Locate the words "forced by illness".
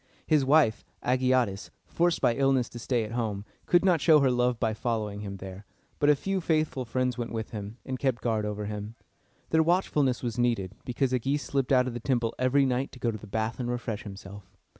1.85-2.69